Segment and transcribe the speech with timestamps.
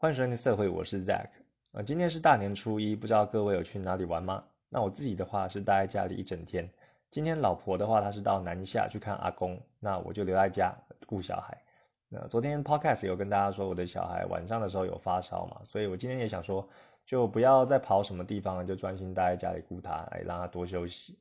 [0.00, 1.26] 欢迎收听社会，我是 Zack
[1.72, 1.82] 啊。
[1.82, 4.44] 今天是大年初一，不知道各位有去哪里玩吗？
[4.68, 6.70] 那我自己的话是待在家里一整天。
[7.10, 10.72] 今天老婆的话，她是到南下去看阿公，那我就留在家
[11.04, 11.60] 顾小孩。
[12.08, 16.68] 那昨天 Podcast 有跟大家说，我的小孩晚上的时候有发烧嘛，所以我今天也想说，
[17.04, 21.18] 就不要再跑什么地方，就专心待在家里顾他，来让他多休息。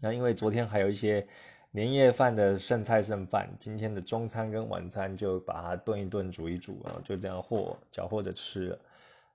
[0.00, 1.26] 那因为昨天还有一些
[1.72, 8.78] 年夜饭的剩菜剩饭，今天的中餐跟晚餐就把它炖一炖、煮一煮啊，就这样和搅和着吃了。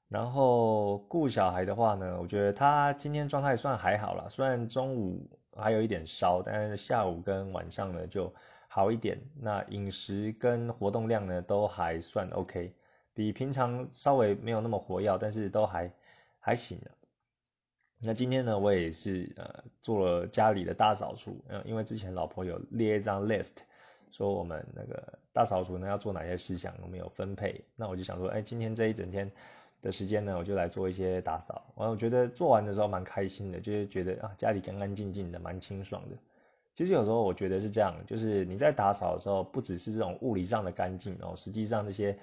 [0.08, 5.30] 然后顾小孩的话呢，我觉得他今天状态算还好了，虽然中午。
[5.60, 8.32] 还有一点烧，但是下午跟晚上呢就
[8.68, 9.20] 好一点。
[9.41, 12.72] 那饮食跟活动量呢都还算 OK，
[13.12, 15.91] 比平常稍微没有那么活跃，但是都还
[16.40, 16.91] 还行的。
[18.00, 23.58] 那今天呢，我也是呃做了家里的大扫除，嗯，因为之前老婆有列一张 list，
[24.12, 27.64] 说我们那个大扫除呢要做哪些事项，我们有分配。
[27.76, 29.32] 那我就想说，哎，今天这一整天。
[29.80, 31.63] 的时间呢，我就来做一些打扫。
[31.76, 36.18] 完，我觉得做完的时候蛮开心的，就是觉得啊，家里干干净净的，蛮清爽的。
[36.76, 42.18] 其实有时候我觉得是这样，就是你在打扫的时候，不只是这种物理上的干净哦，实际上这些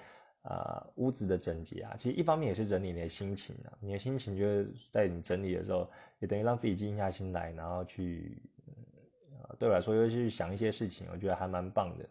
[0.45, 3.73] 啊屋子的整洁啊，其实一方面也是整理你的心情啊。
[3.81, 8.41] 你的心情就是在你整理的时候，也等于让自己静下心来，然后去
[9.43, 12.07] 啊，对我来说又去想一些事情，我觉得还蛮棒的。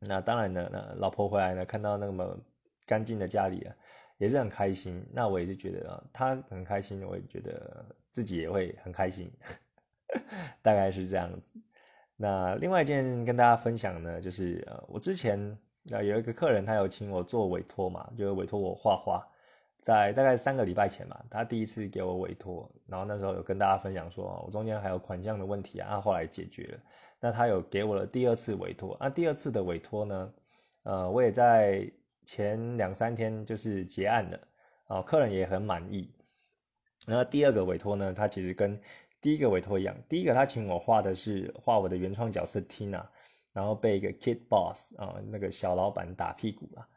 [0.00, 2.36] 那当然呢，那老婆回来呢，看到那么
[2.84, 3.74] 干净的家里啊。
[4.18, 9.28] 也是很开心，那我也是觉得啊，她很开心，我也觉得自己也会很开心，
[10.62, 11.54] 大概是这样子。
[12.14, 19.26] 那另外一件跟大家分享呢，就是呃，我之前那有一个客人，他有请我做委托嘛，就是委托我画画，
[19.80, 26.78] 在大概三个礼拜前嘛，他第一次给我委托，然后那时候有跟大家分享说，我中间还有款项的问题啊，后来解决了。
[27.20, 30.32] 那他有给我了第二次委托，那第二次的委托呢，
[30.82, 31.90] 呃，我也在。
[32.24, 34.38] 前两三天就是结案了，
[34.86, 36.08] 啊，客人也很满意。
[37.04, 38.80] 那第二个委托呢，他其实跟
[39.20, 43.04] 第一个委托一样，第一个他请我画的是画我的原创角色 Tina，
[43.52, 46.88] 然后被一个 Kid Boss 啊那个小老板打屁股了。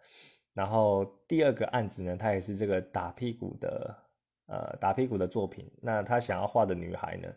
[0.53, 3.95] 然后第二个案子呢，他也是这个打屁股的
[4.47, 5.69] 呃打屁股的作品。
[5.81, 7.27] 那他想要画的女孩呢，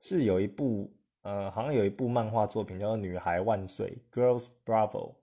[0.00, 0.92] 是有一部
[1.22, 5.14] 呃好像有一部漫画作品叫做《女孩万岁》Girls Bravo。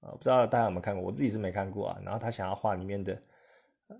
[0.00, 1.98] 啊，不知道大家有没有看过，我自己是没看过啊。
[2.04, 3.22] 然后他想要画里面的，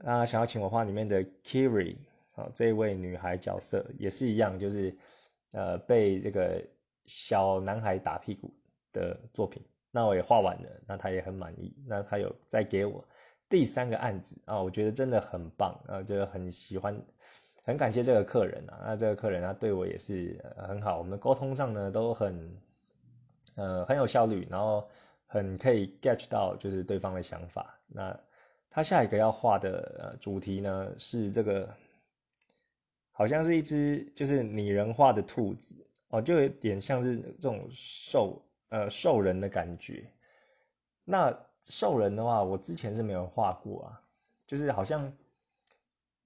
[0.04, 1.96] 啊，想要请我画里面的 Kiri
[2.34, 4.94] 啊，这一位女孩角色也是一样，就是
[5.52, 6.62] 呃被这个
[7.06, 8.52] 小男孩打屁股
[8.94, 9.62] 的作品。
[9.90, 11.76] 那我也画完了，那他也很满意。
[11.86, 13.06] 那他有再给我
[13.50, 16.98] 第三个案子啊，我觉得真的很棒啊，就很喜欢，
[17.62, 18.80] 很感谢这个客人啊。
[18.86, 22.56] 那这个客人他对我也是很好，我们沟通上呢都很
[23.56, 24.88] 呃很有效率，然后。
[25.26, 27.76] 很可以 get 到就是对方的想法。
[27.88, 28.16] 那
[28.70, 31.74] 他下一个要画的呃主题呢是这个，
[33.10, 35.74] 好像是一只就是拟人化的兔子
[36.10, 38.40] 哦，就有点像是这种兽
[38.74, 40.04] 呃兽人的感觉。
[41.04, 44.02] 那兽人的话，我之前是没有画过啊，
[44.46, 45.12] 就是好像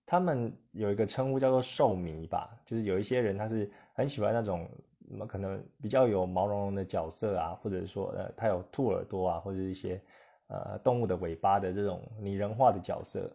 [0.06, 4.68] 他们有一个称呼叫做兽迷吧，就是有一些人他是很喜欢那种。
[5.10, 9.98] 那么可能比较有毛茸茸的角色啊，或者说呃，他有兔耳朵啊，或者一些
[10.48, 13.34] 呃动物的尾巴的这种拟人化的角色。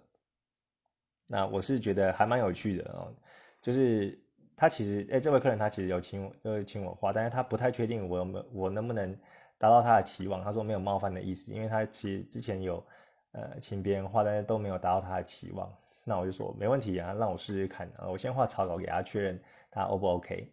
[1.25, 3.12] 那我是觉得还蛮有趣的哦，
[3.59, 4.22] 就是
[4.55, 9.15] 他其实哎，这位客人他其实有请呃请我画，但是他不太确定我有没我能不能
[9.57, 10.43] 达到他的期望。
[10.43, 12.83] 他说没有冒犯的意思，因为他其实之前有
[13.31, 15.71] 呃请别人画，但是都没有达到他的期望。
[16.05, 19.41] 那我就说没问题啊，让我试试看啊，我先画草稿给他确认
[19.71, 20.51] 他 O 不 OK。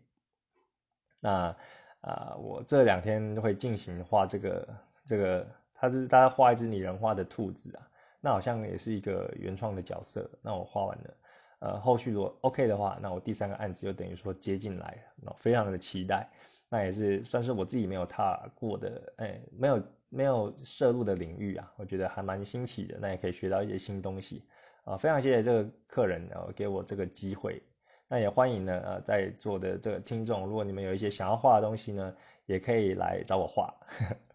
[1.20, 1.54] 那
[2.00, 4.68] 啊，我这两天会进行画这个
[5.04, 7.82] 这个，他是大家画一只拟人化的兔子啊，
[8.20, 10.30] 那好像也是一个原创的角色。
[10.40, 11.14] 那我画完了，
[11.60, 16.28] 呃，后续如果 OK 的话，那我第三个案子就等于说接进来，那非常的期待。
[16.68, 22.96] 那也是算是我自己没有踏过的，哎，没有没有涉入的领域啊，我觉得还蛮新奇的。
[23.00, 24.44] 那也可以学到一些新东西
[24.84, 27.62] 啊，非常谢谢这个客人然后给我这个机会。
[28.08, 32.14] 那也欢迎呢，呃，在座的这个听众，如果你们有一些想要画的东西呢，
[32.46, 33.74] 也可以来找我画。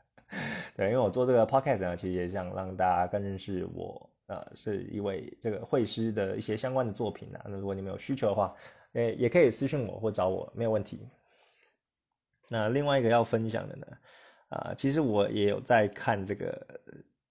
[0.75, 7.39] 对，因为我做这个 podcast 呢，其实也想让大家更认识我，呃，是一位这个绘师的一些相关的作品呢。
[7.45, 8.55] 那如果你们有需求的话，
[8.93, 11.07] 诶，也可以私信我或找我，没有问题。
[12.49, 13.87] 那另外一个要分享的呢，
[14.49, 16.79] 啊，其实我也有在看这个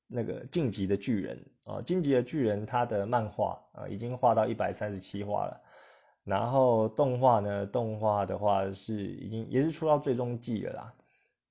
[0.07, 5.61] 那个晋级的巨人啊，晋级的巨人他的漫画啊，已经画到一百三十七画了。
[6.25, 7.67] 然后动画呢？
[7.67, 10.95] 动画的话是已经也是出到最终季了啦。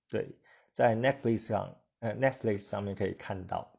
[0.10, 0.36] 对，
[0.72, 3.72] 在 Netflix 上，呃，Netflix 上面可以看到。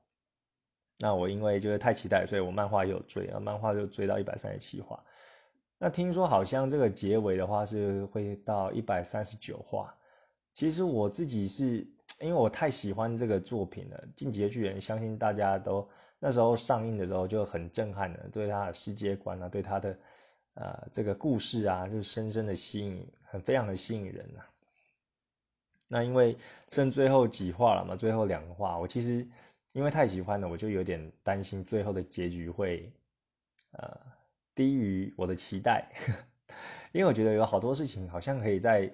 [1.01, 5.03] 那我因为就是太期待，所以我漫画也有追啊，漫画就追到一百三十七话。
[5.79, 9.95] 那听说好像这个结尾的话是会到一百三十九话。
[10.55, 11.87] 其实我自己是
[12.21, 15.87] 因为我太喜欢这个作品了，《进击的巨人》，相信大家都
[16.21, 19.99] 那时候上映的时候就很震撼了，对他的世界观啊，对他的
[20.55, 24.47] 呃这个故事啊，就深深的吸引，很非常的吸引人啊。
[25.89, 26.39] 那因为
[26.71, 29.27] 剩最后几话了嘛，最后两话，我其实
[29.75, 32.91] 因为太喜欢了，我就有点担心最后的结局会
[33.73, 34.15] 呃。
[34.57, 35.85] 低于我的期待，
[36.95, 38.89] 因为我觉得有好多事情好像可以在，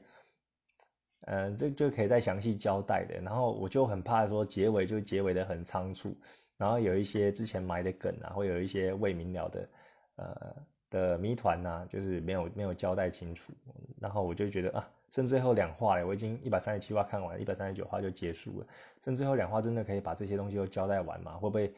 [1.26, 3.20] 嗯，这就可以再详细交代的。
[3.20, 6.16] 然后我就很怕说结尾就结尾的很仓促，
[6.56, 9.68] 然后有一些之前埋的梗啊，会有一些未明了的，
[10.16, 10.56] 呃
[10.88, 13.52] 的谜团呐，就是没有没有交代清楚。
[14.00, 18.66] 然后我就觉得啊，剩最后两话了，我已经一百三十七话看完，一百三十九话就结束了，
[19.04, 21.32] 剩最后两话真的可以把这些东西都交代完吗？
[21.34, 21.74] 会不会？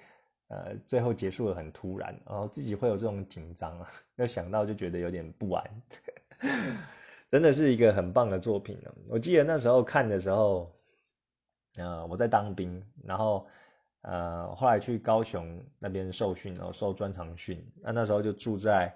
[0.49, 5.64] 呃，最后结束的很突然，然后自己会有这种紧张啊， 要想到就觉得有点不安。
[7.32, 8.93] 真的是一个很棒的作品呢。
[9.08, 10.70] 我记得那时候看的时候，
[11.78, 13.46] 呃，我在当兵，然后
[14.02, 17.67] 呃，后来去高雄那边受训，然后受专长训。
[17.81, 18.94] 那那时候就住在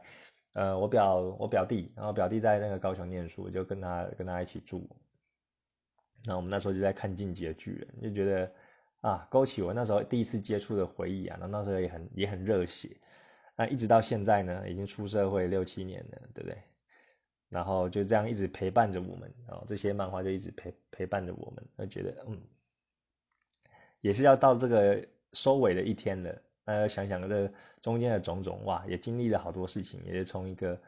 [0.57, 4.89] 呃我表我表弟，然后表弟在那个高雄念书，就跟他跟他一起住。
[6.25, 8.51] 那我们那时候就在看《进击的巨人》，就觉得。
[9.03, 11.37] 啊，勾起我那时候第一次接触的回忆啊！
[11.41, 12.97] 那那时候也很也很热血，
[13.55, 16.59] 那一直到现在呢，已经出社会六七年了，对不对？
[17.49, 22.41] 然后就这样一直陪伴着我们，然后这些漫画就一直陪陪伴着我们，就觉得嗯，
[24.01, 26.43] 也是要到这个收尾的一天了。
[26.67, 27.49] 那想想这
[27.81, 30.79] 中间的种种，哇，也经历了好多事情，也是从一个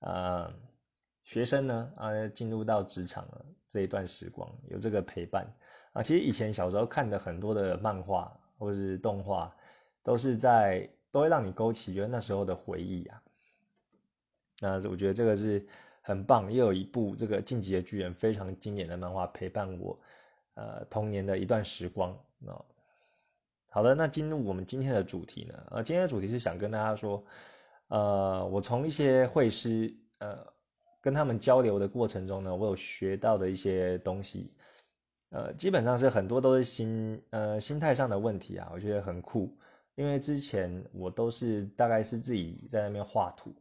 [0.00, 0.52] 呃
[1.22, 5.50] 学生呢啊进入到职场了这一段时光，有这个陪伴。
[5.94, 9.56] 啊，其实以前小时候看的很多的漫画或是动画，
[10.02, 13.22] 都是在都会让你勾起觉得那时候的回忆啊。
[14.60, 15.66] 那我觉得这个是
[16.02, 19.98] 很棒，又有一部这个《进击的巨人》非常经典的漫画陪伴我，
[20.52, 22.12] 呃，童年的一段时光
[22.46, 22.62] 哦。
[23.74, 25.66] 好的，那进入我们今天的主题呢？
[25.72, 27.24] 呃，今天的主题是想跟大家说，
[27.88, 30.46] 呃，我从一些会师呃
[31.00, 34.54] 跟他们交流的过程中呢，我有学到的一些东西。
[35.30, 39.52] 呃，基本上是很多都是心呃心态上的问题啊，我觉得很酷，
[39.96, 43.52] 因为之前我都是大概是自己在那边画图，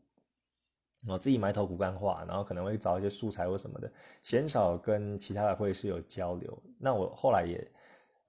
[1.07, 6.55] 我自己埋头苦干画，然后可能会找一些素材或什么的，鲜少跟其他的会师有交流。
[6.77, 7.67] 那我后来也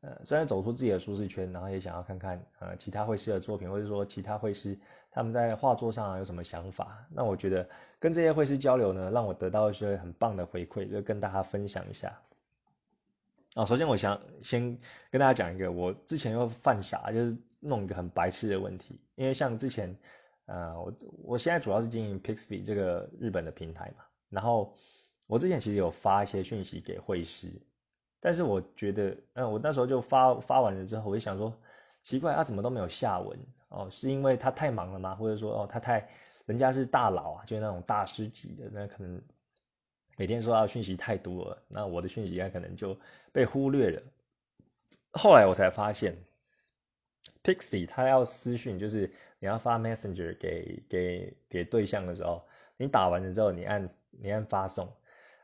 [0.04, 4.78] 呃虽然走出自己的舒适圈，然后也想要看看呃其他会师的作品，或者说其他会师
[5.10, 7.06] 他们在画作上有什么想法。
[7.10, 7.66] 那我觉得
[7.98, 12.20] 跟这些会师交流呢，让我得到一些很棒的回馈，就跟大家分享一下。
[13.54, 14.78] 啊，首先我想先
[15.10, 19.00] 跟大家讲一个，我之前又犯傻，就是弄一个很白痴的问题。
[19.14, 19.96] 因为像之前，
[20.46, 20.92] 呃，我
[21.22, 24.74] 我现在主要是经营 Pixby 这个日本的平台嘛，然后
[25.28, 27.48] 我之前其实有发一些讯息给会师，
[28.24, 31.54] 但是我觉得，嗯，我那时候就发发完了之后，我就想说，
[32.02, 33.38] 奇怪，他怎么都没有下文
[33.68, 33.86] 哦？
[33.90, 35.14] 是因为他太忙了吗？
[35.14, 36.08] 或者说，哦，他太
[36.46, 39.20] 人家是大佬啊，就是那种大师级的，那可能。
[40.16, 42.96] 每天收到讯息太多了，那我的讯息可能就
[43.32, 44.00] 被忽略了。
[45.10, 46.16] 后来我才发现
[47.42, 52.40] ，Pixie 他要私讯，就是你要发 Messenger 给给给对象的时候，
[52.76, 54.88] 你打完了之后，你按你按发送，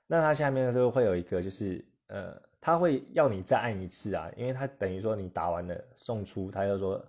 [0.07, 7.01] 那他下面就会有一个，就是呃，他会要你再按一次啊，因为他等于说你打完了送出，他就说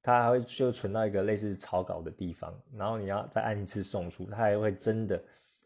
[0.00, 5.20] 他还会就存到一个类似草稿的地方，然后你要再按一次送出，他还会真的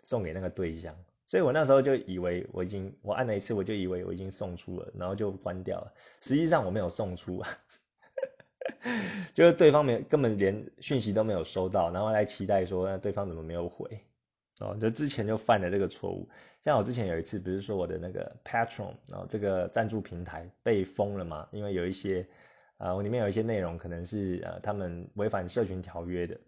[0.04, 0.94] 送给那个对象。
[1.26, 5.92] 所以我那时候就以为我已经我按了一次，我就以为我已经送出了，然后就关掉了。
[6.22, 7.48] 实际上我没有送出啊，
[9.34, 14.00] 就是对方没根本连讯息都没有收到，然后来期待说对方怎么没有回
[14.60, 16.28] 哦，就之前就犯了这个错误。
[16.62, 21.48] 像我之前有一次不是说我的那个 Patron，然后这个赞助平台被封了嘛？
[21.52, 22.26] 因为有一些
[22.76, 26.38] 啊，我里面有一些内容可能是呃他们违反社群条约的，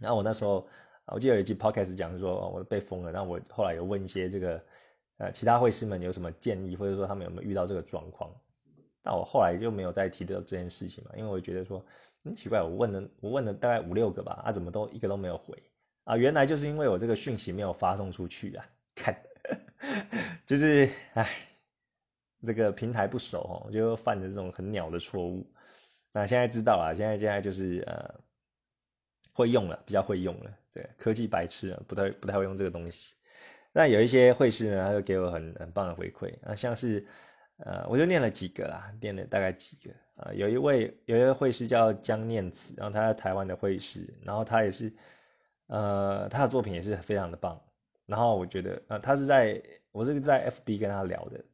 [0.00, 0.66] 然后我那时候。
[1.12, 3.10] 我记得有一集 podcast 讲说，我被封了。
[3.10, 4.64] 那我后来有问一些这个，
[5.16, 8.30] 呃，其他会师们有什么建议，或者说他们有没有遇到这个状况？
[9.02, 11.84] 但我后来就没有再提到这件事情嘛，因为我觉得说
[12.22, 15.60] 很奇怪，我问了我问了大概五六个吧，啊，怎么都一个都没有回
[16.04, 16.16] 啊？
[16.16, 19.16] 原来就是因为我这个讯息没有发送出去啊，看，
[20.46, 21.28] 就是唉，
[22.46, 25.46] 这个平台不熟哦，就犯了这种很鸟的错误。
[26.12, 28.20] 那现在知道了，现在现在就是呃，
[29.32, 30.50] 会用了，比较会用了。
[30.72, 33.14] 对，科技白痴啊，不太不太会用这个东西。
[33.72, 37.06] 那有一些会师呢，他就给我很很棒的回馈啊，像是
[37.58, 44.92] 呃，我就念了几个啦，念了大概几个呃，有一位有一位会师叫江念慈，然后他在台湾的会师，然后他也是，
[45.70, 47.58] 呃，他的作品也是非常的棒。
[48.06, 49.62] 然后我觉得，呃，他是在
[49.92, 51.44] 我是在 FB 跟他聊的，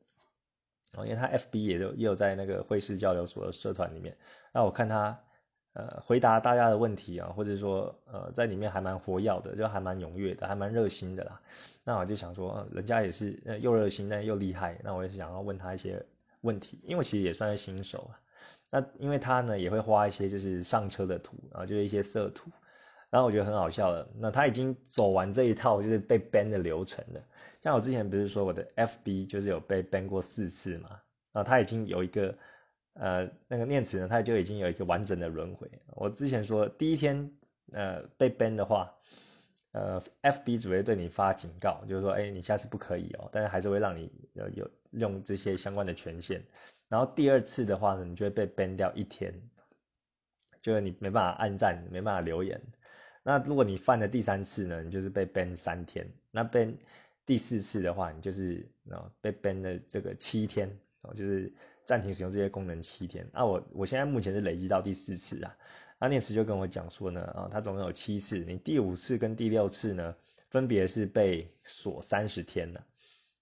[0.94, 4.16] 哦，因为他 FB 也有也有在那个绘师交流所的社团里面，
[4.52, 5.16] 那我看他。
[5.78, 11.38] 呃，回答大家的问题啊，或者说，呃，在里面还蛮活跃的，就还蛮踊跃的，还蛮热心的啦。
[11.84, 14.80] 那我就想说，人家也是呃又热心，但又厉害。
[14.82, 16.02] 那我也是想要问他一些
[16.40, 18.16] 问题，因为其实也算是新手啊。
[18.70, 22.50] 那因为他呢也会画一些就是上车的图啊，就是一些色图。
[23.10, 27.20] 然后我觉得很好笑的，那他已经走完这一套就是被 ban 的流程了。
[27.62, 30.90] 像我之前不是说我的 FB 就是有被 ban 过四次嘛，
[31.32, 32.34] 然后他已经有一个。
[32.98, 35.70] 呃，那个念慈呢，他就已经有一个完整的轮回。
[35.88, 37.30] 我之前说第一天，
[37.72, 38.90] 呃，被 ban 的话，
[39.72, 46.42] 呃，FB 只会对你发警告，就是说，哎，你下次不可以哦，但是还是会让你有有用这些相关的权限。
[46.88, 49.30] 然后第二次的话呢，你就会被 ban 掉一天，
[50.62, 52.58] 就是你没办法按赞，没办法留言。
[53.26, 56.06] 那如果你犯了第三次呢，你就是被 ban 三天。
[56.30, 56.72] 那 ban
[57.26, 60.70] 第四次的话，你就是啊被 ban 了这个七天
[61.02, 61.52] 哦，就是。
[61.86, 65.56] 暂停使用这些功能七天啊，我我现在目前是累积到第四次啊。
[66.00, 70.12] 那念慈就跟我讲说呢，啊，他总共有七次，你第五次跟第六次呢，
[70.50, 72.84] 分别是被锁三十天了。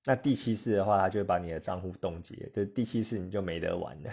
[0.05, 4.11] 那第七次的话，他就会把你的账户冻结，就第七次你就没得玩了。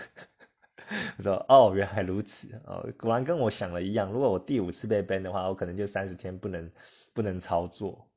[1.17, 4.11] 我说哦，原来如此哦，果然跟我想的一样。
[4.11, 6.71] 如果我第五次被 ban 的话，我可能就三十天不能
[7.13, 8.07] 不能操作。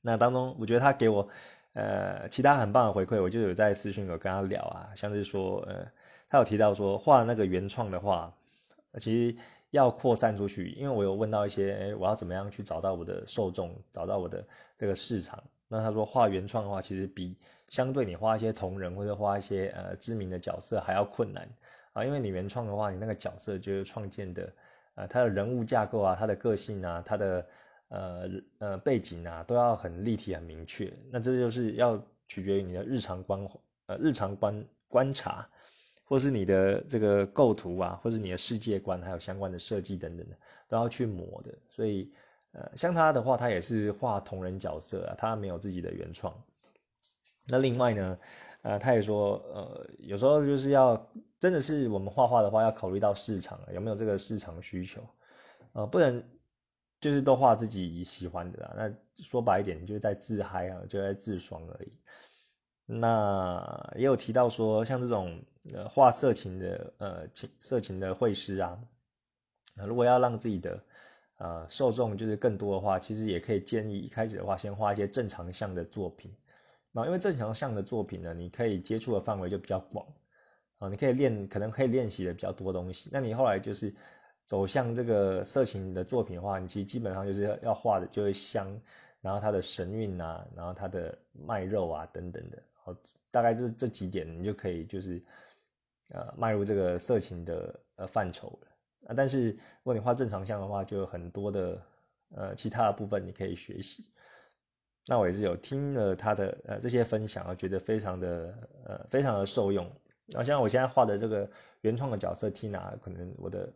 [0.00, 1.28] 那当中，我觉得他给我。
[1.78, 5.86] 呃，其他很棒的回馈，我就有在私讯有跟他聊啊，像是说，呃，
[6.26, 8.32] 他有提到说画那个原创的话，
[8.94, 9.36] 其实
[9.72, 14.42] 要扩散出去，因为我有问到一些，我要怎么样去找到我的受众，找到我的
[14.78, 15.44] 这个市场？
[15.68, 17.36] 那他说画原创的话，其实比
[17.68, 21.46] 相对你画一些同人或者画一些呃知名的角色还要困难
[21.96, 24.52] 啊，因为你原创的话，你那个角色就是创建的，
[24.94, 27.46] 呃，他的人物架构啊，他的个性啊，他的。
[27.88, 30.92] 呃呃，背景啊都要很立体、很明确。
[31.08, 33.48] 那这就是要取决于你的日常观
[33.86, 35.48] 呃日常观观察，
[36.04, 40.36] 或是你的这个构图啊，或是你的世界观，还有相关的设计等等的，
[40.66, 41.54] 都要去磨的。
[41.68, 42.12] 所以
[42.54, 46.34] 呃，像他的话，他也是画同人角色啊，他没有自己的原创。
[47.46, 48.18] 那另外呢，
[48.66, 55.00] 呃，他也说，呃，有时候就是要真的是我们画画的话，要考虑到市场有没有这个市场需求，
[55.72, 56.22] 呃，不能。
[56.98, 61.92] 就是都画自己喜欢的啦，那说白一点，就是在自嗨啊，就在自爽而已。
[62.86, 65.38] 那也有提到说，像这种
[65.74, 68.78] 呃画色情的呃情色情的绘师啊，
[69.86, 70.82] 如果要让自己的
[71.36, 76.34] 呃受众就是更多的话，其实也可以建议一开始的话，先画一些正常向的作品。
[76.96, 80.06] 然后因为正常向的作品呢，你可以接触的范围就比较广
[80.78, 83.10] 啊，你可以练，可能可以练习的比较多东西。
[83.12, 83.94] 那你后来就是。
[84.46, 88.80] 走向这个色情的作品的话，你其实基本上就是要画的就是香，
[89.20, 92.94] 然后它的神韵啊，然后它的卖肉啊等等的，好，
[93.32, 95.20] 大概就是这几点，你就可以就是
[96.10, 98.68] 呃迈入这个色情的呃范畴了
[99.08, 99.14] 啊。
[99.16, 101.82] 但是如果你画正常像的话，就有很多的
[102.30, 104.04] 呃其他的部分你可以学习。
[105.06, 109.84] 那我也是有听了他的呃这些分享啊，觉得非常的呃非常的受用。
[110.26, 113.72] 然后像我现在画的这个原创的角色 Tina，可能我的。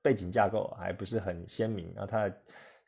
[0.00, 2.36] 背景架构还不是很鲜明，然后他的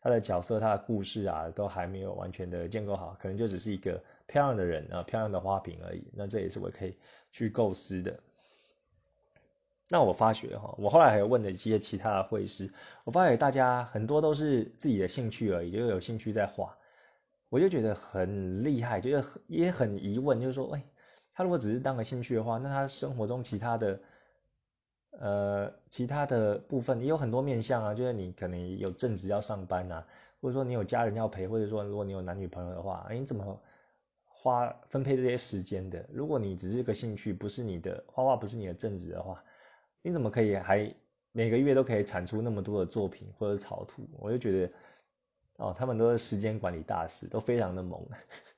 [0.00, 6.08] 他的角色、他的故事啊，都还没有完全的建构好，可能就只是一个漂亮的人啊，漂亮的花瓶而已。
[6.14, 6.96] 那这也是我可以
[7.32, 8.20] 去构思的。
[9.88, 12.72] 那我发觉哈，我后来还有问了一些其他的会师，
[13.02, 16.78] 我发觉大家很多都是自己的兴趣而已，就有兴趣在画，
[17.50, 20.83] 我就觉得很厉害，就是也很疑问，就是说，哎，
[21.35, 24.00] 他如果只是当个兴趣的话，那他生活中其他的。
[25.19, 30.07] 呃，其他的部分也有很多面向啊，就是你可能有正职要上班啊，
[30.40, 33.61] 或者说你有家人要陪，或者说如果你有男女朋友的话，哎，你怎么
[34.25, 36.07] 花分配这些时间的？
[36.12, 39.42] 如果你只是个兴趣，不是你的画画，不是你的正职的话，
[40.00, 40.95] 你怎么可以还
[41.33, 44.09] 每个月都可以产出那么多的作品或者草图？
[44.16, 44.73] 我就觉得，
[45.60, 48.04] 哦，他们都是时间管理大师，都非常的猛。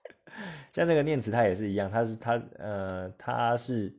[0.73, 3.94] 像那个念慈他也是一样，他是他呃他是。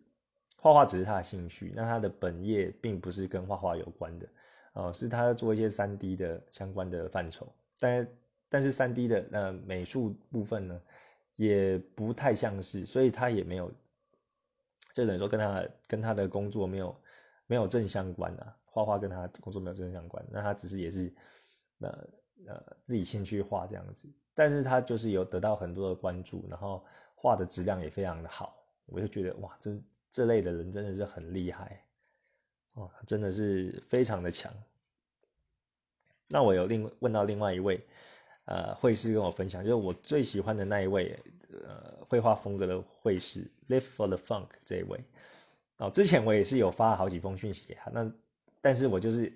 [0.56, 4.28] 画画只是他的兴趣，那他的本业并不是跟画画有关的，
[4.72, 8.08] 哦，是他做一些三 D 的相关的范畴，但
[8.48, 10.82] 但是三 D 的呃美术部分呢，
[11.36, 13.70] 也不太像是，所以他也没有，
[14.94, 16.96] 就等于说跟他跟他的工作没有
[17.46, 21.14] 没有正相关啊，画画跟他工作没有正相关，那他只是也是
[21.80, 22.08] 呃
[22.48, 26.84] 呃自己兴趣画这样子，但是他就是有得到很多的关注，然后
[27.16, 29.78] 画的质量也非常的好，我就觉得哇，这。
[30.16, 31.84] 这类的人真的是很厉害，
[32.74, 34.54] 哦，真的是非常的强。
[36.28, 37.84] 那我有另问到另外一位，
[38.46, 41.18] 呃，绘师跟我分享，就是我最喜欢的那一位，
[41.68, 45.04] 呃，绘画风格的绘师，Live for the Funk 这一位。
[45.78, 48.14] 哦，之前我也是有发好几封讯息给他，那
[48.62, 49.36] 但是我就是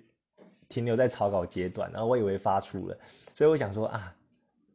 [0.68, 2.96] 停留在草稿阶段，然后我以为发出了，
[3.34, 4.14] 所以我想说啊，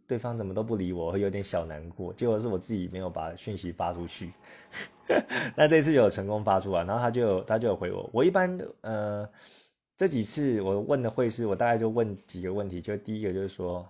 [0.08, 2.14] 对方怎么都不理我，会有点小难过。
[2.14, 4.32] 结果是我自己没有把讯息发出去，
[5.56, 8.10] 那这次有成功发出来，然后他就他就有回我。
[8.14, 9.30] 我一般呃。
[9.96, 13.88] 这几次我问的会是，我大概就问几个问题，就第一个就是说，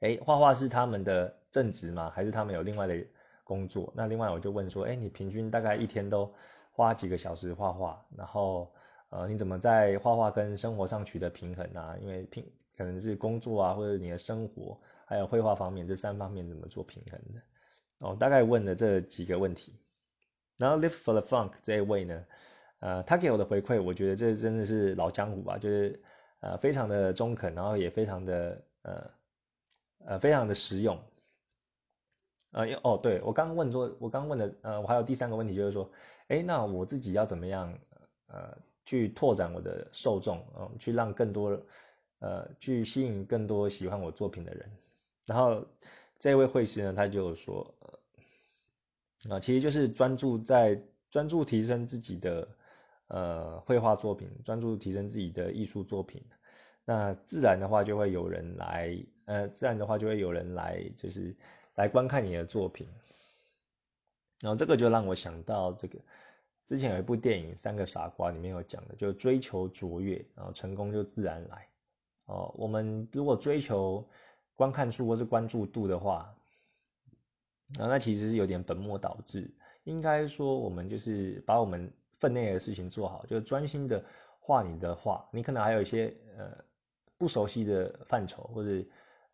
[0.00, 2.10] 哎，画画是他们的正职吗？
[2.14, 2.96] 还是他们有另外的
[3.44, 3.92] 工作？
[3.94, 6.32] 那另外我就问说，哎，你平均大概一天都
[6.72, 8.02] 花几个小时画画？
[8.16, 8.72] 然后，
[9.10, 11.96] 呃，你怎么在画画跟生活上取得平衡啊？
[12.00, 12.44] 因为平
[12.76, 17.42] 可能是工作啊，或者你的生活，还有绘画方面这三方面怎么做平衡的？
[17.98, 19.74] 哦，大概问了这几个问题。
[20.58, 22.24] 然后，Live for the Funk 这一位呢？
[22.80, 26.00] 呃，他给我的回馈，我觉得这真的是老江湖吧，就是
[26.40, 29.10] 呃非常的中肯，然后也非常的呃
[30.04, 30.96] 呃非常的实用。
[32.52, 35.90] 呃，哦，对我刚问说，我刚问的，呃，我还有第三个问题就是说，
[36.28, 37.76] 哎，那我自己要怎么样
[38.28, 38.56] 呃
[38.88, 41.60] 去拓展我的受众，嗯，去让更多
[42.20, 44.70] 呃去吸引更多喜欢我作品的人。
[45.26, 45.62] 然后
[46.18, 47.74] 这位会师呢，他就说，
[49.28, 50.80] 啊，其实就是专注在
[51.10, 52.48] 专注提升自己的。
[53.10, 56.22] 呃，绘画作品专注提升自己的艺术作品，
[56.84, 61.34] 那自然的话就会有人来，呃，自然的话就会有人来，就是
[61.76, 62.86] 来观看你的作品。
[64.42, 65.98] 然后这个就让我想到这个，
[66.68, 71.66] 之前有一部电影《三个傻瓜》里面有讲的，就追求卓越，然后成功就自然来。
[72.26, 74.06] 哦，我们如果追求
[74.54, 76.32] 观看数或是关注度的话，
[77.76, 79.52] 那，那其实是有点本末倒置。
[79.82, 81.92] 应该说，我们就是把我们。
[82.20, 84.04] 分内的事情做好，就专心的
[84.40, 85.24] 画你的画。
[85.32, 86.52] 你可能还有一些呃
[87.16, 88.84] 不熟悉的范畴，或者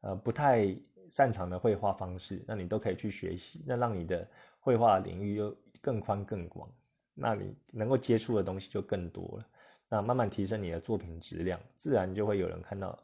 [0.02, 0.76] 呃不太
[1.08, 4.28] 擅长的绘画方式，那你都可以去学习，那让你的
[4.61, 6.70] 绘画领域又更宽更广，
[7.14, 9.46] 那你能够接触的东西就更多了。
[9.88, 12.98] 那慢慢提升你的作品质量，自然就会有人看到，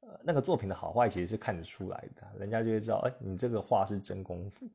[0.00, 4.66] 呃那个作品的好坏其实是看得出来的，人家就会知道，哎，你这个画是真功夫，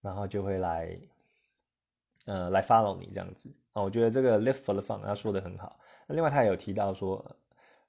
[0.00, 0.98] 然后就会来。
[2.24, 5.80] 呃，来 follow 你这样子啊，我觉得这个 live for the fun 他说的很好。
[6.06, 7.34] 那另外他也有提到说，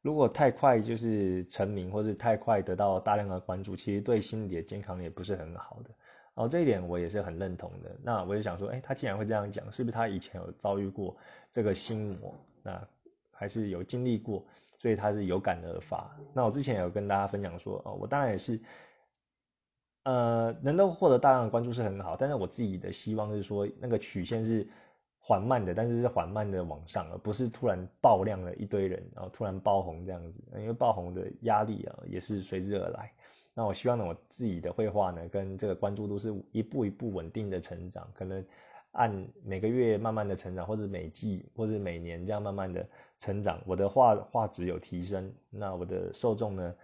[0.01, 5.91] 如果太快就是成名，或是太快得到大量的关注，其实对心理的健康也不是很好的。
[6.35, 7.95] 哦，这一点我也是很认同的。
[8.03, 11.15] 那我就想说，哎，他既然会这样讲，是不是他以前有遭遇过
[11.51, 12.35] 这个心魔？
[12.63, 12.87] 那
[13.31, 14.45] 还是有经历过，
[14.79, 16.17] 所以他是有感而发。
[16.33, 18.59] 那我之前有跟大家分享说，哦，我当然也是。
[20.05, 24.67] 呃，能够获得大量的关注是很好，但是我自己的希望是说，那个曲线是
[25.25, 30.43] 缓慢的，但是是缓慢的往上，而不是突然爆量了一堆人，然后突然爆红这样子。
[30.57, 33.09] 因为爆红的压力啊，也是随之而来。
[33.53, 38.45] 那我希望呢，我自己的绘画呢，跟这个关注度是一步一步稳定的成长，可能
[38.91, 42.85] 按每个月慢慢的成长，或者每季或者每年这样慢慢的
[43.17, 46.75] 成长，我的画画质有提升，那我的受众呢？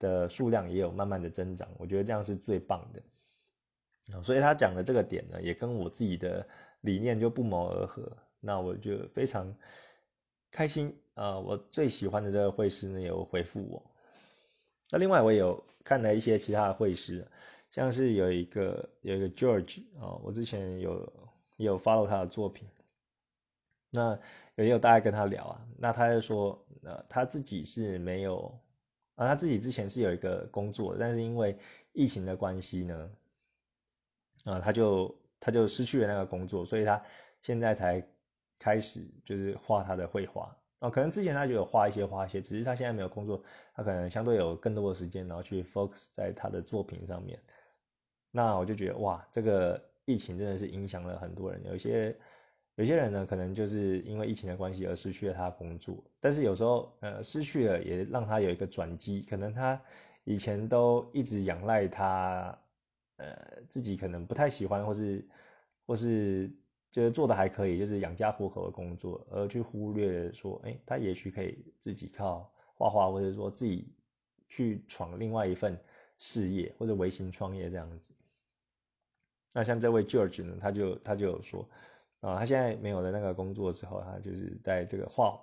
[0.00, 6.46] 的数量也有慢慢的增长，我觉得这样是最棒的所以他讲的这个点呢，也跟我自己的
[6.84, 8.16] 理念就不谋而合。
[8.40, 9.56] 那我就非常
[10.50, 11.38] 开心啊！
[11.38, 13.82] 我最喜欢的这个会师呢，有回复我。
[14.90, 17.26] 那另外我有看了一些其他的会师，
[17.70, 21.12] 像是有一个有一个 George 啊，我之前有
[21.56, 22.68] 有 follow 他的作品，
[23.90, 24.18] 那
[24.56, 28.60] 也有大概跟他聊啊，那他就说，呃，他自己是没有。
[29.16, 31.56] 啊，他自己之前是有一个工作，但是因为
[31.92, 33.10] 疫情的关系呢，
[34.44, 37.00] 啊，他就他就失去了那个工作，所以他
[37.42, 38.02] 现在才
[38.58, 40.56] 开始就是画他的绘画。
[40.78, 43.42] 哦，可能之前他就有画一些画些，只是他现在没有工作，
[43.74, 47.38] 他可能相对有更多的时间，然后去 focus 在他的作品上面。
[48.30, 52.16] 那我就觉得哇，这个疫情真的是影响了很多人，有些。
[52.76, 59.22] 有些人呢，可能就是因为疫情的关系而失去了他的工作，但是有时候，呃，失去了也让他有一个转机。
[59.30, 59.80] 可能他
[60.24, 62.58] 以前都一直仰赖他，
[63.16, 65.28] 呃，自己可能不太喜欢，或是
[65.86, 66.50] 或是
[66.90, 73.92] 觉得做的还可以，就是养家糊口的工作，而去忽略说，哎，他也许可以自己靠画画，或者说自己
[74.48, 75.78] 去闯另外一份
[76.18, 78.12] 事业，或者微型创业这样子。
[79.52, 81.68] 那像这位 George 呢，他就他就有说。
[82.20, 85.38] 啊，他现在没有了那个工作之后，他就是在这个画，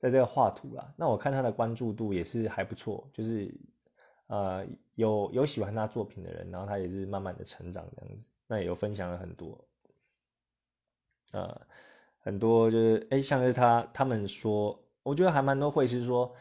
[0.00, 0.92] 在这个画图啦。
[0.96, 3.54] 那我看他的关注度也是还不错，就是
[4.28, 8.22] 呃有有喜欢他作品的人，然后他也是慢慢的成长这样子。
[8.46, 9.68] 那也有分享了很多，
[11.32, 11.66] 呃
[12.20, 16.34] 很多就是哎，像是他他们说，我觉得还蛮多会师说，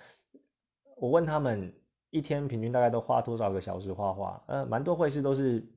[0.98, 1.74] 我问他们
[2.10, 5.68] 一天平均大概都花多少个小时画画，呃，蛮多会师都是，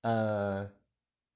[0.00, 0.72] 呃，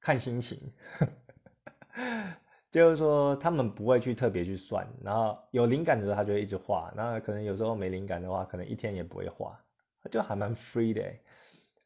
[0.00, 0.72] 看心情，
[2.70, 9.58] 就是说他们不会去特别去算，然后有灵感的时候他就会一直画，那可能有时候没灵感的话，可能一天也不会画，
[10.10, 11.02] 就还蛮 free 的。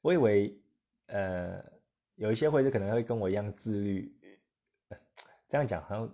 [0.01, 0.59] 我以为
[1.07, 1.63] 呃
[2.17, 4.17] 有一些会师可能会跟我一样自律。
[5.49, 6.09] 这样讲好像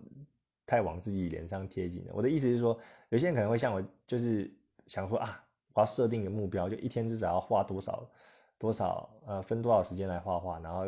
[0.65, 2.13] 太往自己脸上贴金了。
[2.15, 2.79] 我的意思是说，
[3.11, 4.51] 有些人可能会像我，就是
[4.87, 8.11] 想说啊，我要设定一个目标，就一天至少要画多少
[8.57, 10.59] 多少呃，分多少时间来画画。
[10.61, 10.87] 然后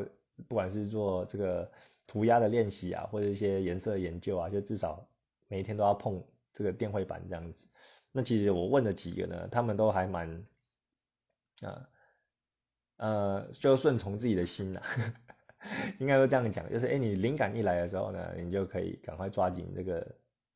[0.48, 1.70] 不管是做这个
[2.08, 5.08] 涂鸦的练习啊，或者一些颜色研究啊，就至少
[5.46, 6.20] 每一天都要碰
[6.52, 7.68] 这个电绘板这样子。
[8.10, 10.44] 那其实我问了几个呢，他们都还蛮
[11.62, 11.88] 啊
[12.96, 14.82] 呃，就顺从自己的心呐。
[15.98, 20.06] 应该都这样讲，就是哎，你灵感一来的时候呢，你就可以赶快抓紧这个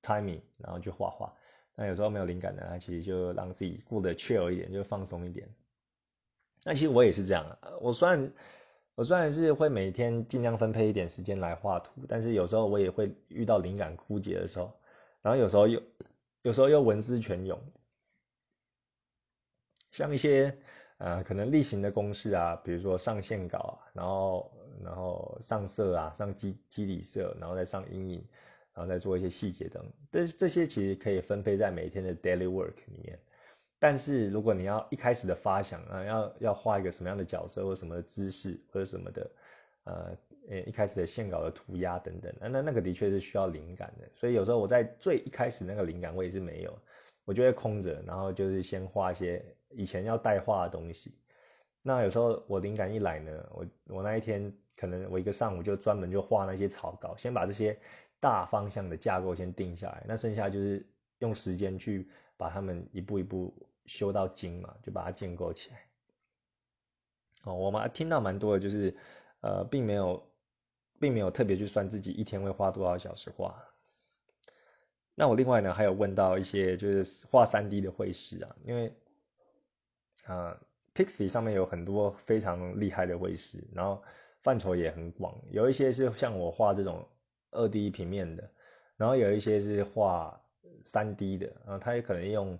[0.00, 1.34] timing，然后去画画。
[1.74, 5.48] 那有时候没有灵感呢，其实就让自己过得 chill 一点，就放松一点。
[6.64, 8.32] 那其实我也是这样啊，我虽然
[8.94, 14.72] 我虽然是会每天尽量分配一点时间来画图，但是有时候我也会遇到灵感枯竭的时候，
[15.22, 15.82] 然后有时候又
[16.42, 17.60] 有时候又文思泉涌，
[19.90, 20.56] 像一些
[20.98, 24.52] 呃可能例行的公式啊，比如说上线稿啊，然后。
[24.82, 28.26] 然后上色啊，上基基底色，然后再上阴影，
[28.72, 29.84] 然后再做一些细节灯。
[30.10, 33.20] 这这些其实可以分配在每天的 daily work 里面。
[33.82, 39.30] 但是如果你要一开始的发想啊，要要画一个什么样的角色或什么姿势或者什么的，
[39.82, 40.16] 呃，
[40.50, 44.08] 呃，一开始的线稿的涂鸦等等，那那那个的确是需要灵感的。
[44.14, 46.78] 所以有时候我在最一开始那个灵感我也是没有，
[47.24, 51.18] 我就会空着，然后就是先画一些以前要带画的东西。
[51.82, 57.76] 那有时候我灵感一来呢，我我那一天可能我一个上午就专门就画那些草稿，先把这些
[58.20, 60.86] 大方向的架构先定下来，那剩下就是
[61.18, 63.52] 用时间去把它们一步一步
[63.86, 65.86] 修到精嘛，就把它建构起来。
[67.44, 68.96] 哦，我们听到蛮多的，就是
[69.40, 70.30] 呃，并没有
[70.98, 73.62] 并没有特别去算自己一天会花多少小时画。
[75.14, 78.92] 那我另外呢还有问到一些就是画三 D 的绘师啊，因为
[80.24, 80.58] 啊。
[80.94, 84.02] ，Pixi 上面有很多非常厉害的绘师，然后
[84.42, 87.08] 范畴也很广，有一些是像我画这种
[87.50, 88.50] 二 D 平面的，
[88.98, 90.38] 然后有一些是画
[90.84, 92.58] 三 D 的，然后他也可能用，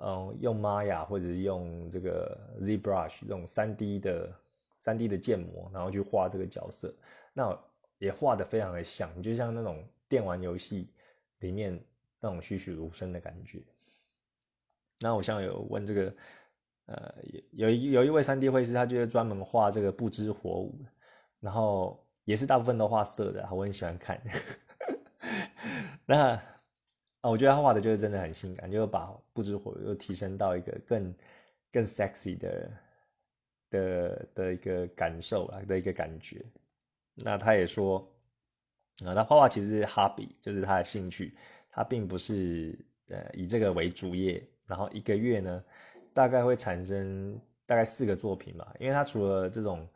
[0.00, 4.32] 嗯，用 Maya 或者是用这个 ZBrush 这种三 D 的
[4.78, 6.94] 三 D 的建模，然后去画这个角色，
[7.32, 7.58] 那
[7.98, 10.88] 也画的非常的像，就像那种电玩游戏
[11.38, 11.78] 里面
[12.20, 13.62] 那种栩栩如生的感觉。
[15.00, 16.14] 那我像有问这个。
[16.88, 17.12] 呃，
[17.52, 20.78] 有有一有一位三 D 绘师，他就是专门画这个不知火舞，
[21.40, 24.22] 然后也是大部分都画色的，我很喜欢看。
[26.06, 26.40] 那
[27.20, 31.14] 啊，我觉得他画的就是真的很性感，就把不知火又提升到一个更
[31.72, 32.70] 更 sexy 的
[33.70, 36.44] 的的一个感受啊的一个感觉。
[37.14, 37.98] 那他也说
[39.04, 41.36] 啊，他画画其实是 hobby，就是他的兴趣，
[41.70, 45.64] 他并不是呃以这个为主业，然后一个月呢。
[46.16, 49.86] 大概会产生大概四个作品吧，因为他除了这种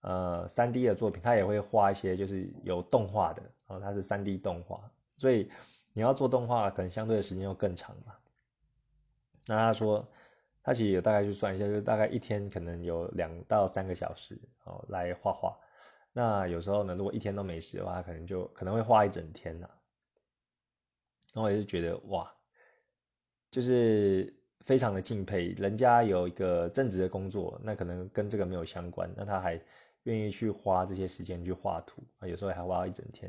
[0.00, 5.48] 呃三 D 的作品，他也会画一些就是有动画的，然后他是三 D 动画，所以
[5.92, 8.14] 你要做动画，可能相对的时间又更长嘛。
[9.46, 10.06] 那他说，
[10.62, 15.56] 他其实有大概去算一下，就是大概一天可能有两到三个小时哦来画画。
[16.12, 19.68] 那有时候呢，如果一天都没事的话，他可能就可能会画一整天呐。
[21.34, 22.32] 然后我也是觉得哇，
[23.50, 24.34] 就是。
[24.64, 29.60] 非常的敬佩，人家有一个正职的工作，那可能跟这个没有相关，那他还
[30.04, 33.28] 愿意去花这些时间去画图啊，有时候还花一整天。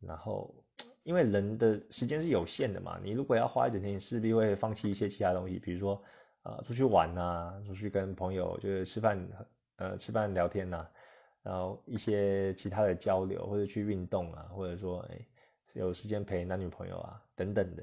[0.00, 0.54] 然后，
[1.04, 6.02] 因为人的时间是有限的嘛，你如果要花一整天，你势必会放弃一些其他东西，比如说
[6.42, 9.28] 呃出去玩呐，出去跟朋友就是吃饭，
[9.76, 10.86] 呃吃饭聊天呐，
[11.42, 15.26] 然后一些其他的交流或者去运动啊，或者说哎
[15.74, 17.82] 有时间陪男女朋友啊等等的。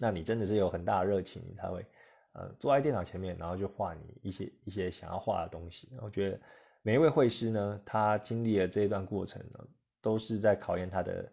[0.00, 1.84] 那你真的是有很大的热情，你才会，
[2.32, 5.88] 呃，坐在电脑前面，然后就画你一些一些想要画的东西。
[6.00, 6.40] 我觉得
[6.82, 9.58] 每一位绘师呢，他经历了这一段过程呢，
[10.00, 11.32] 都是在考验他的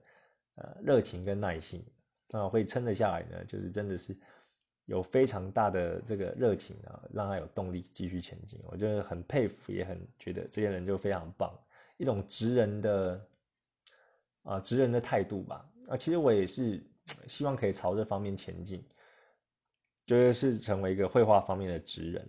[0.56, 1.86] 呃热情跟耐心。
[2.32, 4.18] 那会撑得下来呢，就是真的是
[4.86, 8.60] 有非常大的这个热情啊，让他有动力继续前进。
[8.66, 11.54] 我真的很佩服，也很觉得这些人就非常棒，
[11.98, 13.28] 一种职人的
[14.44, 15.70] 啊职人的态度吧。
[15.88, 16.84] 啊，其实我也是。
[17.28, 18.84] 希望可以朝这方面前进，
[20.08, 22.28] 就是成为一个绘画方面的职人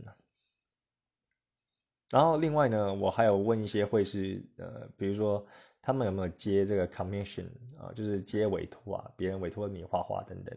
[2.10, 5.46] 然后另外呢，我还有问一些会师，呃，比如说
[5.86, 7.46] 他们有没有接这个 commission
[7.78, 10.52] 啊，就是接委托啊，别人委托你画画等等。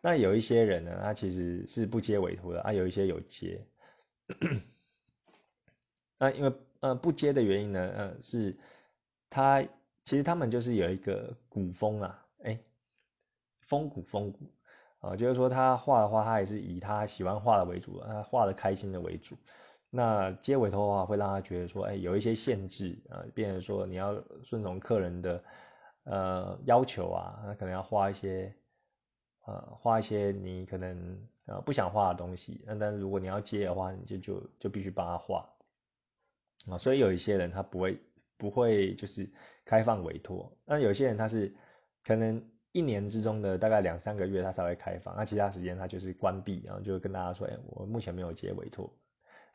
[0.00, 3.60] 那有一些人呢，他其实是不接委托的啊，有一些有接。
[6.16, 8.56] 那因为呃不接的原因呢，呃是
[9.28, 9.60] 他
[10.04, 12.56] 其实他们就是有一个古风啊，哎，
[13.62, 14.46] 风骨风骨
[15.00, 19.36] 啊，就是说他画的话，他也是以他喜欢画的为主，他画的开心的为主。
[19.90, 25.44] 那接委托的话，会让他觉得说，哎，有一些限制啊，变成说你要顺从客人的
[26.04, 28.54] 呃要求啊，那可能要画一些
[29.46, 32.62] 呃画一些你可能呃不想画的东西。
[32.66, 35.48] 那但是如果你要接的话，你就就就必须帮他画
[36.70, 36.76] 啊。
[36.76, 37.98] 所以有一些人他不会
[38.36, 39.26] 不会就是
[39.64, 41.50] 开放委托，那有些人他是
[42.04, 48.92] 可能一年之中的大概两三个月他才会开放，那其他时间他就是关闭，然后就跟大家说，哎，我目前没有接委托。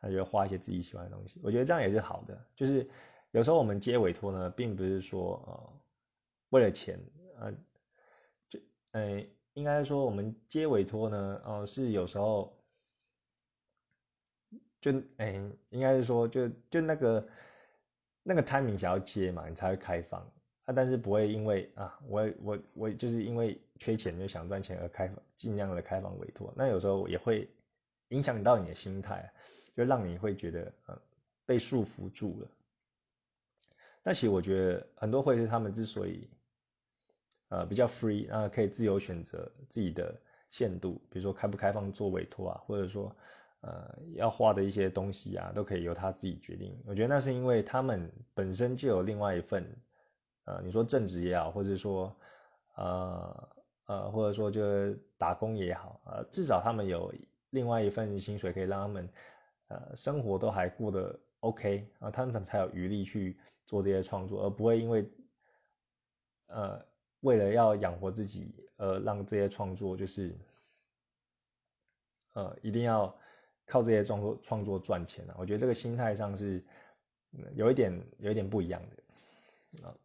[0.04, 2.46] 他就画一些自己喜欢的东西，我觉得这样也是好的。
[2.54, 2.86] 就是
[3.32, 5.74] 有时候我们接委托呢，并不是说呃
[6.50, 7.00] 为了钱，
[7.40, 7.54] 呃，
[8.50, 8.60] 就
[8.92, 12.54] 呃应该说我们接委托呢，哦是有时候
[14.82, 17.30] 就哎应该是说就就那个
[18.24, 20.20] 那个 timing 想要接嘛，你才会开放
[20.66, 20.74] 啊。
[20.76, 26.54] 但是不会因为啊我我我就是因为缺钱就想赚钱而开放，尽量的开放委托。
[26.58, 27.50] 那有时候也会
[28.10, 29.34] 影响到你的心态。
[29.76, 31.02] 就让你会觉得，呃，
[31.46, 32.48] 被束缚住了。
[34.04, 36.30] 但其实我觉得很多会是他们之所以，
[37.50, 40.14] 呃，比较 free，啊，可以自由选择自己的
[40.50, 43.16] 限度，比如说开不开放做委托啊，或者说，
[43.62, 46.78] 呃，要画的一些东西啊，都可以由他自己决定。
[46.86, 49.66] 我觉得那是因为他们本身就有另外一份，
[50.44, 52.14] 呃，你说正职也好，或者说，
[52.76, 53.50] 呃，
[53.86, 57.14] 呃，或者说就打工也好，呃，至少他们有
[57.52, 59.10] 另外一份薪水可以让他们。
[59.68, 65.10] 呃，生活都还过得 OK 啊，他们才有余力去做这些创作，而不会因为
[66.48, 66.86] 呃
[67.22, 70.36] 为了要养活自己而让这些创作就是
[72.34, 73.16] 呃一定要
[73.66, 75.36] 靠这些创作创作赚钱啊。
[75.38, 76.64] 我觉得这个心态上是
[77.56, 79.96] 有一点有一点不一样的啊，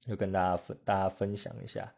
[0.00, 1.92] 就跟大家分大家分享一下。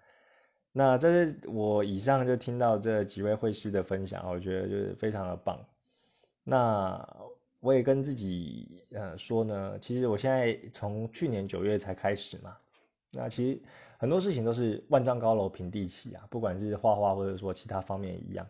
[0.72, 5.58] 那这是我以上就听到这几位会师的分享，我觉得就是非常的棒。
[6.48, 7.04] 那
[7.59, 12.56] 我也跟自己呃说呢，其实我现在从去年九月才开始嘛，
[13.12, 13.61] 那其实
[13.98, 18.46] 很多事情都是万丈高楼平地起啊，不管是画画或者说其他方面一样，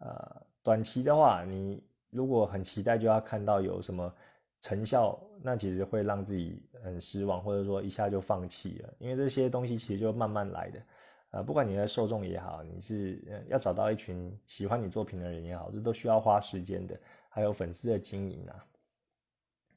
[0.00, 4.14] 呃，短期的话，你如果很期待就要看到有什么
[4.60, 10.82] 成效，那其实会让自己很失望，或者说一下就放弃了，因为这些东西其实就慢慢来的。
[11.30, 17.00] 呃，不管你的受众也好，你是要找到一群喜欢你作品的人也好，这都需要花时间的，
[17.30, 18.66] 还有粉丝的经营啊。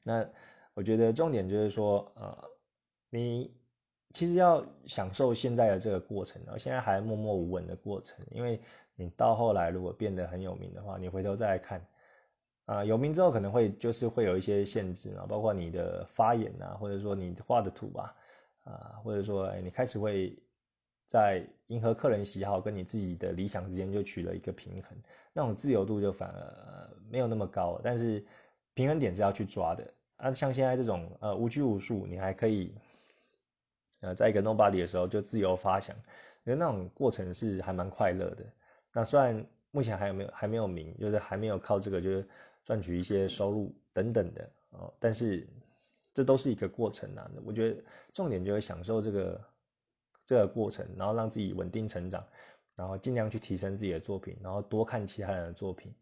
[0.04, 0.28] 那
[0.74, 2.50] 我觉得重点就是说，呃，
[3.08, 3.50] 你
[4.10, 8.60] 其实要享受现在的这个过程，现在还默默无闻的过程，因为
[8.94, 11.86] 你到后来如果变得很有名的话，你回头再来看，
[12.66, 18.14] 啊，有名之后可能会就是会有一些限制嘛，包括你的发言啊，或者说你画的图啊，
[18.64, 20.38] 啊，或者说哎，你开始会。
[21.06, 24.98] 在迎合客人喜好跟你自己的理想之间就取了一个平衡，
[25.32, 28.20] 那种自由度就反而没有那么高，但是
[28.74, 30.32] 平衡点是要去抓的啊。
[30.32, 32.74] 像现在这种呃无拘无束，你还可以
[34.00, 35.94] 呃在一个 nobody 的时候就自由发想，
[36.42, 38.44] 因为那种过程是还蛮快乐的。
[38.92, 42.28] 那虽然目前还有没有还没有名，就是还没有靠这个就是
[42.64, 45.46] 赚取一些收入等等的哦，但是
[46.12, 47.30] 这都是一个过程啊。
[47.44, 47.80] 我觉得
[48.12, 49.40] 重点就是享受这个。
[50.26, 52.24] 这个过程，然后让自己稳定成长，
[52.76, 55.94] 然后尽量去提升自己的作品，然后多看其他人的作品，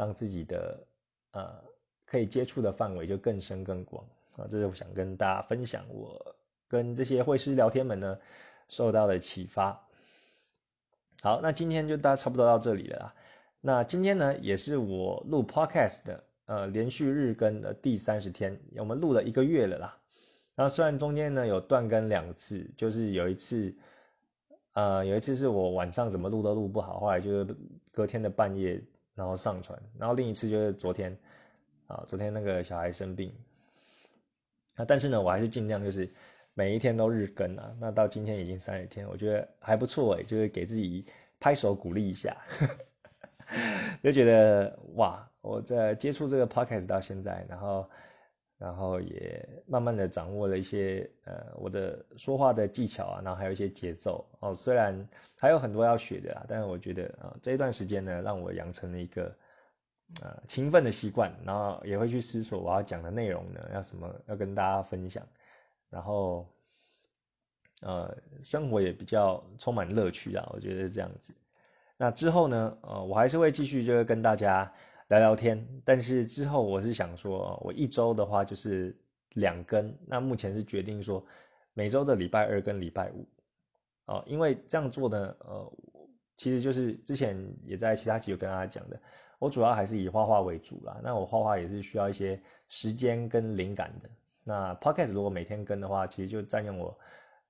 [0.00, 0.86] 让自己的
[1.32, 1.62] 呃
[2.06, 4.02] 可以接触的范围就更深更广
[4.34, 4.48] 啊！
[4.50, 6.34] 这是我想跟大家分享，我
[6.66, 8.18] 跟这些会师聊天们呢
[8.66, 9.78] 受到的启发。
[11.22, 13.14] 好，那今天就大差不多到这里了啦。
[13.60, 19.98] 那今天呢，也是我录 podcast 的呃连续日更的第三十天，我们录了一个月了啦。
[20.54, 23.76] 然后虽然中间呢有断更两次，就是有一次，
[24.72, 27.46] 呃，有一次是我晚上怎么录都录不好，后来就
[27.92, 28.82] 隔天的半夜
[29.14, 31.16] 然后上传，然后另一次就是昨天，
[31.86, 33.32] 啊，昨天那个小孩生病，
[34.76, 36.08] 啊，但是呢我还是尽量就是
[36.54, 41.04] 每一天都日更啊，那到今天已经三十天，我觉得还不错哎，就是给自己
[41.38, 42.36] 拍手鼓励一下，
[44.02, 47.88] 就觉得哇，我在接触这个 podcast 到现在，然后。
[48.60, 59.34] 然后也慢慢的掌握了一些呃我的说话的技巧啊，然后还有一些节奏哦，虽然还有很多要学的啊，但是我觉得啊这一段时间呢，让我养成了一个
[60.22, 65.26] 呃勤奋的习惯，然后也会去思索我要讲的内容呢要什么要跟大家分享，
[65.88, 66.46] 然后
[67.80, 71.32] 呃生活也比较充满乐趣啊，我觉得这样子。
[71.96, 74.70] 那之后呢，呃，我还是会继续就是跟大家
[75.10, 78.98] 聊聊天，但是之后我是想说，我一周的话就是
[79.34, 81.24] 两更，那目前是决定说
[81.74, 83.28] 每周的礼拜二跟礼拜五，
[84.06, 85.72] 哦，因为这样做呢，呃。
[86.36, 88.98] 其实就是之前也在其他集有跟大家讲的，
[89.38, 90.98] 我主要还是以画画为主啦。
[91.04, 94.08] 那我画画也是需要一些时间跟灵感的。
[94.42, 96.98] 那 podcast 如果每天跟的话，其实就占用我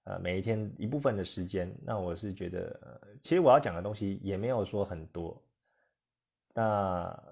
[0.03, 1.73] 呃每一天一部分的时间。
[1.85, 5.41] 那我是觉得，其实我要讲的东西也没有说很多。
[6.53, 7.23] 那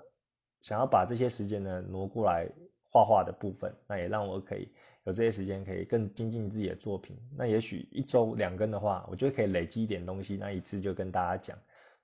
[0.61, 2.49] 想要把这些时间呢挪过来
[2.91, 4.69] 画画的部分，那也让我可以。
[5.05, 11.59] 有这些时间可以更精进自己的作品，那也许一周两更的话，我觉得可以累积一点东西，那一次就跟大家讲，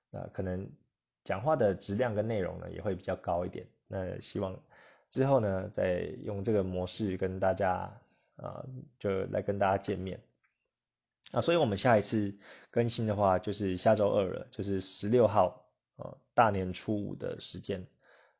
[0.09, 0.67] 那可能
[1.23, 3.63] 讲话的质量跟内容呢也会比较高一点。
[3.87, 4.59] 那希望
[5.11, 7.95] 之后呢再用这个模式跟大家
[8.37, 8.65] 啊，
[8.97, 10.19] 就来跟大家见面。
[11.31, 12.35] 啊，所以我们下一次
[12.71, 15.63] 更新的话就是下周二了，就是十六号
[15.97, 17.85] 啊，大年初五的时间，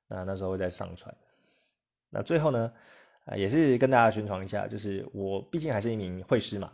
[0.08, 1.14] 那那时候会再上传。
[2.10, 2.72] 那最后呢？
[3.26, 6.72] 啊，也是跟大家宣传一下，就是我毕竟还是一名绘师嘛，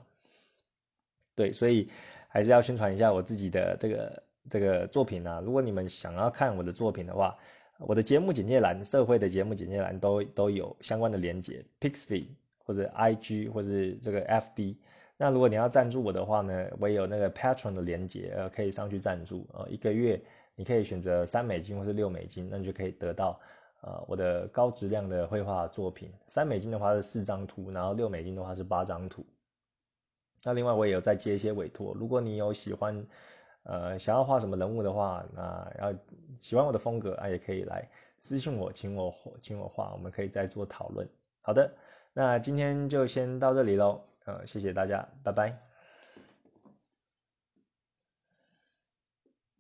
[1.34, 1.90] 对，所以
[2.28, 5.42] 还是要宣传一下我自己的这个这个作品啊。
[5.46, 7.38] 如果你们想要看我的作品的话，
[7.78, 12.26] 我的节目简介栏、社会的节目简介栏都都有相关的连接，Pixby
[12.66, 13.70] 或者 IG 或者
[14.02, 14.76] 这个 FB。
[15.16, 20.22] 那如果你要赞助我的话呢，我也有那个 Patron 的连接，呃，可以上去赞助，呃，一个月
[20.62, 23.40] 你可以选择三美金或是六美金，那你就可以得到。
[23.82, 29.26] 呃，我的高质量的绘画作品，三美金的话是四张图，然后六美金的话是八张图。
[30.44, 33.04] 那另外我也有在接一些委托，如果你有喜欢，
[33.64, 35.94] 呃，想要画什么人物的话，那要
[36.40, 41.10] 喜欢我的风格啊，也可以来私信我，请我请我画，我们可以再做讨论。
[41.42, 41.74] 好的，
[42.14, 45.71] 那今天就先到这里喽，呃，谢谢大家，拜拜。